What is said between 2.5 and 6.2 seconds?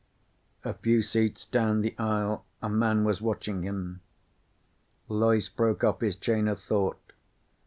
a man was watching him. Loyce broke off his